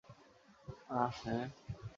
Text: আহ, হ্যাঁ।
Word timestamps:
আহ, 0.91 1.09
হ্যাঁ। 1.17 1.45